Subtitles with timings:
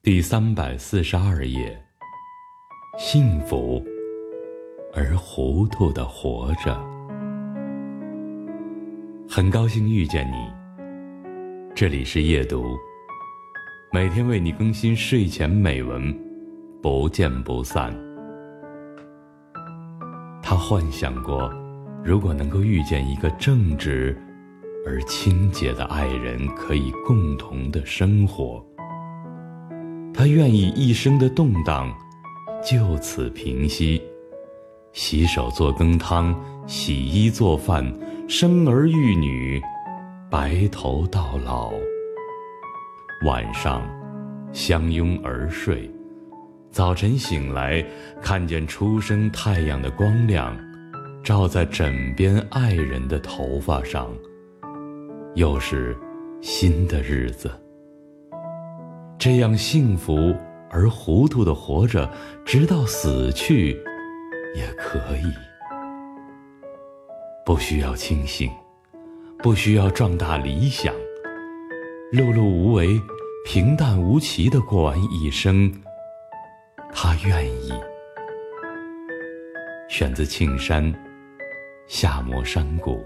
[0.00, 1.76] 第三百四十二页。
[2.96, 3.84] 幸福
[4.94, 6.80] 而糊涂的活着。
[9.28, 10.36] 很高兴遇见你。
[11.74, 12.76] 这里是夜读，
[13.92, 16.16] 每天为你更新睡前美文，
[16.80, 17.92] 不见不散。
[20.40, 21.52] 他幻想过，
[22.04, 24.16] 如果能够遇见一个正直
[24.86, 28.64] 而清洁的爱人，可以共同的生活。
[30.28, 31.92] 愿意一生的动荡
[32.62, 34.02] 就此平息，
[34.92, 36.34] 洗手做羹汤，
[36.66, 37.84] 洗衣做饭，
[38.28, 39.60] 生儿育女，
[40.30, 41.72] 白头到老。
[43.24, 43.82] 晚上
[44.52, 45.90] 相拥而睡，
[46.70, 47.84] 早晨醒来，
[48.22, 50.56] 看见初升太阳的光亮，
[51.22, 54.08] 照在枕边爱人的头发上，
[55.34, 55.96] 又是
[56.40, 57.50] 新的日子。
[59.18, 60.32] 这样幸福
[60.70, 62.08] 而糊涂的活着，
[62.44, 63.72] 直到死去，
[64.54, 65.32] 也可以。
[67.44, 68.48] 不需要清醒，
[69.38, 70.94] 不需要壮大理想，
[72.12, 73.00] 碌碌无为、
[73.44, 75.72] 平淡无奇的过完一生，
[76.92, 77.72] 他愿意。
[79.88, 80.94] 选自庆山，
[81.88, 83.04] 夏末山谷。